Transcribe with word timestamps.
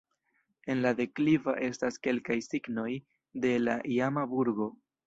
En 0.73 0.81
la 0.85 0.93
dekliva 0.99 1.55
estas 1.67 2.01
kelkaj 2.09 2.39
signoj 2.49 2.89
de 3.47 3.57
la 3.69 3.79
iama 3.99 4.31
burgo. 4.35 4.73